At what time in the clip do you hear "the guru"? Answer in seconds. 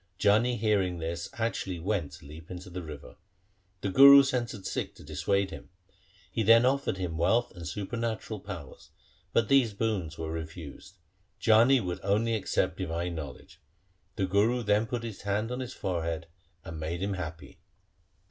3.81-4.23, 14.15-14.63